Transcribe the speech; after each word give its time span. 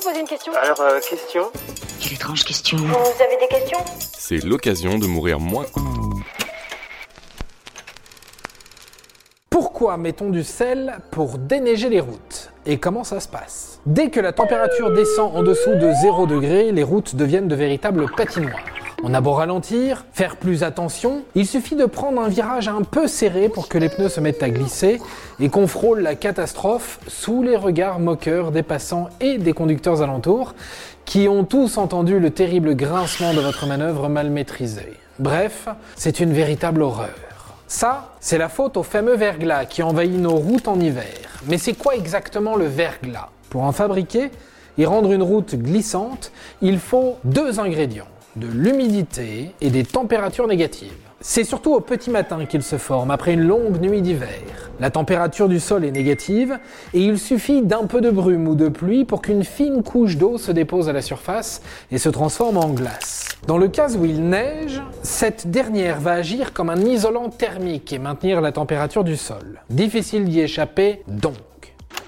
vous 0.00 0.08
poser 0.08 0.20
une 0.20 0.26
question 0.26 0.52
Alors, 0.54 0.80
euh, 0.80 1.00
question 1.00 1.50
Quelle 2.00 2.14
étrange 2.14 2.44
question. 2.44 2.78
Vous 2.78 3.22
avez 3.22 3.36
des 3.40 3.48
questions? 3.48 3.78
C'est 4.16 4.42
l'occasion 4.44 4.98
de 4.98 5.06
mourir 5.06 5.40
moins. 5.40 5.66
Pourquoi 9.50 9.96
mettons 9.96 10.30
du 10.30 10.44
sel 10.44 10.98
pour 11.10 11.38
déneiger 11.38 11.88
les 11.88 12.00
routes? 12.00 12.50
Et 12.66 12.78
comment 12.78 13.04
ça 13.04 13.20
se 13.20 13.28
passe? 13.28 13.80
Dès 13.86 14.10
que 14.10 14.20
la 14.20 14.32
température 14.32 14.92
descend 14.92 15.36
en 15.36 15.42
dessous 15.42 15.74
de 15.74 15.92
0 16.02 16.26
degré, 16.26 16.72
les 16.72 16.82
routes 16.82 17.14
deviennent 17.16 17.48
de 17.48 17.56
véritables 17.56 18.06
patinoires. 18.16 18.79
On 19.02 19.14
a 19.14 19.22
beau 19.22 19.32
ralentir, 19.32 20.04
faire 20.12 20.36
plus 20.36 20.62
attention, 20.62 21.22
il 21.34 21.46
suffit 21.46 21.74
de 21.74 21.86
prendre 21.86 22.20
un 22.20 22.28
virage 22.28 22.68
un 22.68 22.82
peu 22.82 23.08
serré 23.08 23.48
pour 23.48 23.66
que 23.66 23.78
les 23.78 23.88
pneus 23.88 24.10
se 24.10 24.20
mettent 24.20 24.42
à 24.42 24.50
glisser 24.50 25.00
et 25.40 25.48
qu'on 25.48 25.66
frôle 25.66 26.00
la 26.00 26.14
catastrophe 26.14 27.00
sous 27.06 27.42
les 27.42 27.56
regards 27.56 27.98
moqueurs 27.98 28.50
des 28.52 28.62
passants 28.62 29.08
et 29.22 29.38
des 29.38 29.54
conducteurs 29.54 30.02
alentours 30.02 30.54
qui 31.06 31.28
ont 31.28 31.44
tous 31.44 31.78
entendu 31.78 32.20
le 32.20 32.30
terrible 32.30 32.76
grincement 32.76 33.32
de 33.32 33.40
votre 33.40 33.66
manœuvre 33.66 34.10
mal 34.10 34.28
maîtrisée. 34.28 34.92
Bref, 35.18 35.68
c'est 35.96 36.20
une 36.20 36.34
véritable 36.34 36.82
horreur. 36.82 37.08
Ça, 37.68 38.10
c'est 38.20 38.38
la 38.38 38.50
faute 38.50 38.76
au 38.76 38.82
fameux 38.82 39.16
verglas 39.16 39.64
qui 39.64 39.82
envahit 39.82 40.12
nos 40.12 40.36
routes 40.36 40.68
en 40.68 40.78
hiver. 40.78 41.40
Mais 41.46 41.56
c'est 41.56 41.72
quoi 41.72 41.96
exactement 41.96 42.54
le 42.54 42.66
verglas? 42.66 43.30
Pour 43.48 43.62
en 43.62 43.72
fabriquer 43.72 44.30
et 44.76 44.84
rendre 44.84 45.10
une 45.10 45.22
route 45.22 45.54
glissante, 45.54 46.32
il 46.60 46.78
faut 46.78 47.16
deux 47.24 47.60
ingrédients 47.60 48.08
de 48.36 48.46
l'humidité 48.46 49.52
et 49.60 49.70
des 49.70 49.84
températures 49.84 50.46
négatives. 50.46 50.92
C'est 51.20 51.44
surtout 51.44 51.74
au 51.74 51.80
petit 51.80 52.10
matin 52.10 52.46
qu'il 52.46 52.62
se 52.62 52.78
forme 52.78 53.10
après 53.10 53.34
une 53.34 53.46
longue 53.46 53.80
nuit 53.80 54.00
d'hiver. 54.00 54.70
La 54.78 54.90
température 54.90 55.48
du 55.48 55.60
sol 55.60 55.84
est 55.84 55.90
négative 55.90 56.58
et 56.94 57.00
il 57.00 57.18
suffit 57.18 57.60
d'un 57.60 57.84
peu 57.86 58.00
de 58.00 58.10
brume 58.10 58.48
ou 58.48 58.54
de 58.54 58.68
pluie 58.68 59.04
pour 59.04 59.20
qu'une 59.20 59.44
fine 59.44 59.82
couche 59.82 60.16
d'eau 60.16 60.38
se 60.38 60.50
dépose 60.50 60.88
à 60.88 60.94
la 60.94 61.02
surface 61.02 61.60
et 61.90 61.98
se 61.98 62.08
transforme 62.08 62.56
en 62.56 62.70
glace. 62.70 63.28
Dans 63.46 63.58
le 63.58 63.68
cas 63.68 63.90
où 63.90 64.06
il 64.06 64.22
neige, 64.22 64.80
cette 65.02 65.50
dernière 65.50 66.00
va 66.00 66.12
agir 66.12 66.54
comme 66.54 66.70
un 66.70 66.80
isolant 66.80 67.28
thermique 67.28 67.92
et 67.92 67.98
maintenir 67.98 68.40
la 68.40 68.52
température 68.52 69.04
du 69.04 69.16
sol. 69.16 69.60
Difficile 69.68 70.24
d'y 70.24 70.40
échapper 70.40 71.02
donc. 71.06 71.36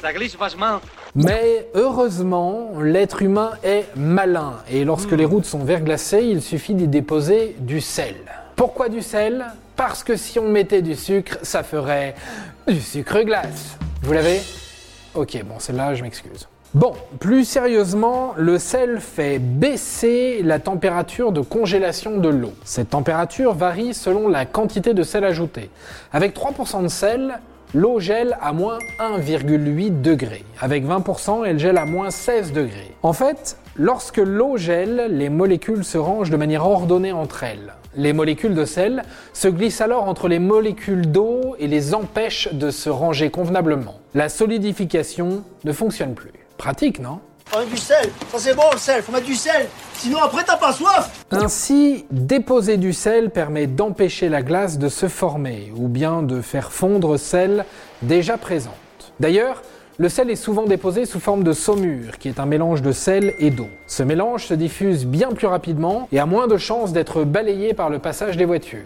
Ça 0.00 0.12
glisse 0.12 0.36
vachement. 0.36 0.80
Mais 1.16 1.68
heureusement, 1.74 2.70
l'être 2.80 3.22
humain 3.22 3.52
est 3.62 3.86
malin 3.94 4.54
et 4.68 4.84
lorsque 4.84 5.12
les 5.12 5.24
routes 5.24 5.44
sont 5.44 5.62
verglacées, 5.62 6.24
il 6.24 6.42
suffit 6.42 6.74
d'y 6.74 6.88
déposer 6.88 7.54
du 7.60 7.80
sel. 7.80 8.16
Pourquoi 8.56 8.88
du 8.88 9.00
sel? 9.00 9.44
Parce 9.76 10.02
que 10.02 10.16
si 10.16 10.40
on 10.40 10.48
mettait 10.48 10.82
du 10.82 10.96
sucre, 10.96 11.38
ça 11.42 11.62
ferait 11.62 12.16
du 12.66 12.80
sucre 12.80 13.22
glace. 13.22 13.76
Vous 14.02 14.12
l'avez? 14.12 14.40
Ok, 15.14 15.40
bon, 15.44 15.54
celle-là, 15.58 15.94
je 15.94 16.02
m'excuse. 16.02 16.48
Bon, 16.74 16.94
plus 17.20 17.44
sérieusement, 17.44 18.34
le 18.36 18.58
sel 18.58 18.98
fait 18.98 19.38
baisser 19.38 20.40
la 20.42 20.58
température 20.58 21.30
de 21.30 21.40
congélation 21.40 22.18
de 22.18 22.28
l'eau. 22.28 22.52
Cette 22.64 22.90
température 22.90 23.54
varie 23.54 23.94
selon 23.94 24.26
la 24.26 24.46
quantité 24.46 24.94
de 24.94 25.04
sel 25.04 25.24
ajouté. 25.24 25.70
Avec 26.12 26.36
3% 26.36 26.82
de 26.82 26.88
sel, 26.88 27.38
l'eau 27.74 27.98
gèle 27.98 28.38
à 28.40 28.52
moins 28.52 28.78
1,8 29.00 30.00
degré. 30.00 30.44
Avec 30.60 30.86
20%, 30.86 31.44
elle 31.44 31.58
gèle 31.58 31.76
à 31.76 31.84
moins 31.84 32.10
16 32.10 32.52
degrés. 32.52 32.94
En 33.02 33.12
fait, 33.12 33.58
lorsque 33.76 34.18
l'eau 34.18 34.56
gèle, 34.56 35.08
les 35.10 35.28
molécules 35.28 35.84
se 35.84 35.98
rangent 35.98 36.30
de 36.30 36.36
manière 36.36 36.66
ordonnée 36.66 37.12
entre 37.12 37.42
elles. 37.42 37.74
Les 37.96 38.12
molécules 38.12 38.54
de 38.54 38.64
sel 38.64 39.02
se 39.32 39.48
glissent 39.48 39.80
alors 39.80 40.08
entre 40.08 40.28
les 40.28 40.38
molécules 40.38 41.10
d'eau 41.10 41.56
et 41.58 41.66
les 41.66 41.94
empêchent 41.94 42.52
de 42.52 42.70
se 42.70 42.90
ranger 42.90 43.30
convenablement. 43.30 44.00
La 44.14 44.28
solidification 44.28 45.42
ne 45.64 45.72
fonctionne 45.72 46.14
plus. 46.14 46.32
Pratique, 46.56 47.00
non? 47.00 47.18
Mettre 47.56 47.70
du 47.70 47.76
sel, 47.76 48.10
ça 48.32 48.38
c'est 48.38 48.54
bon 48.54 48.64
le 48.72 48.78
sel, 48.78 49.00
faut 49.00 49.12
mettre 49.12 49.26
du 49.26 49.36
sel, 49.36 49.68
sinon 49.94 50.18
après 50.20 50.42
t'as 50.42 50.56
pas 50.56 50.72
soif 50.72 51.24
Ainsi, 51.30 52.04
déposer 52.10 52.78
du 52.78 52.92
sel 52.92 53.30
permet 53.30 53.68
d'empêcher 53.68 54.28
la 54.28 54.42
glace 54.42 54.76
de 54.76 54.88
se 54.88 55.06
former 55.06 55.72
ou 55.76 55.86
bien 55.86 56.22
de 56.22 56.40
faire 56.40 56.72
fondre 56.72 57.16
celle 57.16 57.64
déjà 58.02 58.38
présente. 58.38 58.74
D'ailleurs, 59.20 59.62
le 59.98 60.08
sel 60.08 60.30
est 60.30 60.36
souvent 60.36 60.64
déposé 60.64 61.06
sous 61.06 61.20
forme 61.20 61.44
de 61.44 61.52
saumure, 61.52 62.18
qui 62.18 62.28
est 62.28 62.40
un 62.40 62.46
mélange 62.46 62.82
de 62.82 62.90
sel 62.90 63.34
et 63.38 63.50
d'eau. 63.50 63.68
Ce 63.86 64.02
mélange 64.02 64.46
se 64.46 64.54
diffuse 64.54 65.06
bien 65.06 65.28
plus 65.28 65.46
rapidement 65.46 66.08
et 66.10 66.18
a 66.18 66.26
moins 66.26 66.48
de 66.48 66.56
chances 66.56 66.92
d'être 66.92 67.22
balayé 67.22 67.72
par 67.72 67.88
le 67.88 68.00
passage 68.00 68.36
des 68.36 68.46
voitures. 68.46 68.80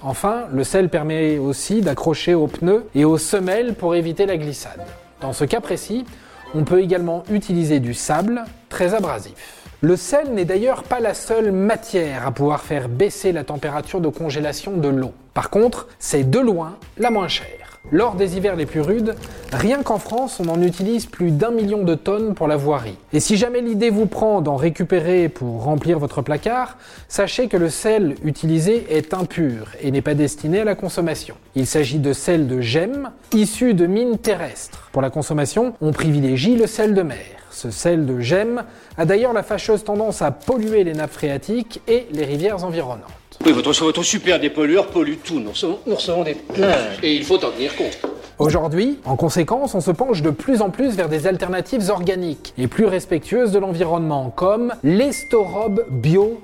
Enfin, 0.00 0.44
le 0.50 0.64
sel 0.64 0.88
permet 0.88 1.36
aussi 1.36 1.82
d'accrocher 1.82 2.32
aux 2.32 2.46
pneus 2.46 2.86
et 2.94 3.04
aux 3.04 3.18
semelles 3.18 3.74
pour 3.74 3.94
éviter 3.94 4.24
la 4.24 4.38
glissade. 4.38 4.80
Dans 5.20 5.34
ce 5.34 5.44
cas 5.44 5.60
précis, 5.60 6.06
on 6.54 6.64
peut 6.64 6.80
également 6.80 7.22
utiliser 7.30 7.80
du 7.80 7.94
sable, 7.94 8.44
très 8.68 8.94
abrasif. 8.94 9.64
Le 9.82 9.96
sel 9.96 10.32
n'est 10.32 10.44
d'ailleurs 10.44 10.82
pas 10.82 11.00
la 11.00 11.12
seule 11.12 11.52
matière 11.52 12.26
à 12.26 12.32
pouvoir 12.32 12.62
faire 12.62 12.88
baisser 12.88 13.32
la 13.32 13.44
température 13.44 14.00
de 14.00 14.08
congélation 14.08 14.76
de 14.76 14.88
l'eau. 14.88 15.12
Par 15.34 15.50
contre, 15.50 15.88
c'est 15.98 16.28
de 16.28 16.38
loin 16.38 16.76
la 16.96 17.10
moins 17.10 17.28
chère. 17.28 17.65
Lors 17.92 18.16
des 18.16 18.36
hivers 18.36 18.56
les 18.56 18.66
plus 18.66 18.80
rudes, 18.80 19.14
rien 19.52 19.84
qu'en 19.84 19.98
France, 19.98 20.40
on 20.40 20.48
en 20.48 20.60
utilise 20.60 21.06
plus 21.06 21.30
d'un 21.30 21.52
million 21.52 21.84
de 21.84 21.94
tonnes 21.94 22.34
pour 22.34 22.48
la 22.48 22.56
voirie. 22.56 22.98
Et 23.12 23.20
si 23.20 23.36
jamais 23.36 23.60
l'idée 23.60 23.90
vous 23.90 24.06
prend 24.06 24.40
d'en 24.40 24.56
récupérer 24.56 25.28
pour 25.28 25.62
remplir 25.62 26.00
votre 26.00 26.20
placard, 26.20 26.78
sachez 27.08 27.46
que 27.46 27.56
le 27.56 27.70
sel 27.70 28.16
utilisé 28.24 28.86
est 28.90 29.14
impur 29.14 29.68
et 29.80 29.92
n'est 29.92 30.02
pas 30.02 30.14
destiné 30.14 30.60
à 30.60 30.64
la 30.64 30.74
consommation. 30.74 31.36
Il 31.54 31.68
s'agit 31.68 32.00
de 32.00 32.12
sel 32.12 32.48
de 32.48 32.60
gemme 32.60 33.12
issu 33.32 33.72
de 33.72 33.86
mines 33.86 34.18
terrestres. 34.18 34.88
Pour 34.90 35.00
la 35.00 35.10
consommation, 35.10 35.74
on 35.80 35.92
privilégie 35.92 36.56
le 36.56 36.66
sel 36.66 36.92
de 36.92 37.02
mer. 37.02 37.36
Ce 37.52 37.70
sel 37.70 38.04
de 38.04 38.18
gemme 38.18 38.64
a 38.98 39.04
d'ailleurs 39.04 39.32
la 39.32 39.44
fâcheuse 39.44 39.84
tendance 39.84 40.22
à 40.22 40.32
polluer 40.32 40.82
les 40.82 40.92
nappes 40.92 41.12
phréatiques 41.12 41.80
et 41.86 42.08
les 42.10 42.24
rivières 42.24 42.64
environnantes. 42.64 43.15
Oui, 43.46 43.52
votre, 43.52 43.72
votre 43.84 44.02
super 44.02 44.40
dépollueur 44.40 44.88
pollue 44.88 45.14
tout. 45.22 45.38
Nous 45.38 45.50
recevons, 45.50 45.78
nous 45.86 45.94
recevons 45.94 46.24
des 46.24 46.34
plaintes. 46.34 46.98
Et 47.00 47.14
il 47.14 47.22
faut 47.22 47.36
en 47.44 47.52
tenir 47.52 47.76
compte. 47.76 47.96
Aujourd'hui, 48.40 48.98
en 49.04 49.14
conséquence, 49.14 49.76
on 49.76 49.80
se 49.80 49.92
penche 49.92 50.20
de 50.20 50.30
plus 50.30 50.62
en 50.62 50.70
plus 50.70 50.96
vers 50.96 51.08
des 51.08 51.28
alternatives 51.28 51.88
organiques 51.88 52.54
et 52.58 52.66
plus 52.66 52.86
respectueuses 52.86 53.52
de 53.52 53.60
l'environnement, 53.60 54.30
comme 54.34 54.74
l'Estorob 54.82 55.86
Bio 55.88 56.40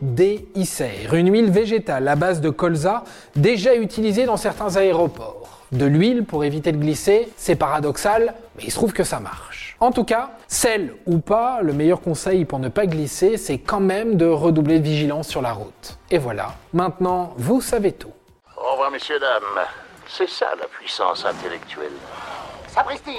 une 1.12 1.32
huile 1.32 1.50
végétale 1.50 2.06
à 2.06 2.14
base 2.14 2.40
de 2.40 2.50
colza 2.50 3.02
déjà 3.34 3.74
utilisée 3.74 4.24
dans 4.24 4.36
certains 4.36 4.76
aéroports. 4.76 5.61
De 5.72 5.86
l'huile 5.86 6.24
pour 6.24 6.44
éviter 6.44 6.70
de 6.70 6.76
glisser, 6.76 7.32
c'est 7.38 7.56
paradoxal, 7.56 8.34
mais 8.56 8.64
il 8.64 8.70
se 8.70 8.76
trouve 8.76 8.92
que 8.92 9.04
ça 9.04 9.20
marche. 9.20 9.74
En 9.80 9.90
tout 9.90 10.04
cas, 10.04 10.32
sel 10.46 10.92
ou 11.06 11.18
pas, 11.18 11.62
le 11.62 11.72
meilleur 11.72 12.02
conseil 12.02 12.44
pour 12.44 12.58
ne 12.58 12.68
pas 12.68 12.84
glisser, 12.84 13.38
c'est 13.38 13.56
quand 13.56 13.80
même 13.80 14.16
de 14.16 14.26
redoubler 14.26 14.80
de 14.80 14.84
vigilance 14.84 15.28
sur 15.28 15.40
la 15.40 15.54
route. 15.54 15.98
Et 16.10 16.18
voilà, 16.18 16.56
maintenant, 16.74 17.32
vous 17.38 17.62
savez 17.62 17.92
tout. 17.92 18.12
Au 18.54 18.72
revoir, 18.72 18.90
messieurs, 18.90 19.18
dames. 19.18 19.64
C'est 20.06 20.28
ça 20.28 20.50
la 20.60 20.66
puissance 20.66 21.24
intellectuelle. 21.24 21.92
Sapristi 22.68 23.16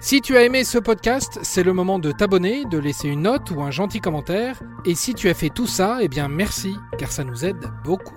Si 0.00 0.20
tu 0.20 0.36
as 0.36 0.42
aimé 0.42 0.64
ce 0.64 0.78
podcast, 0.78 1.38
c'est 1.42 1.62
le 1.62 1.72
moment 1.72 2.00
de 2.00 2.10
t'abonner, 2.10 2.64
de 2.64 2.78
laisser 2.78 3.06
une 3.06 3.22
note 3.22 3.52
ou 3.52 3.62
un 3.62 3.70
gentil 3.70 4.00
commentaire. 4.00 4.60
Et 4.84 4.96
si 4.96 5.14
tu 5.14 5.28
as 5.28 5.34
fait 5.34 5.50
tout 5.50 5.68
ça, 5.68 5.98
eh 6.00 6.08
bien 6.08 6.26
merci, 6.26 6.74
car 6.98 7.12
ça 7.12 7.22
nous 7.22 7.44
aide 7.44 7.70
beaucoup. 7.84 8.16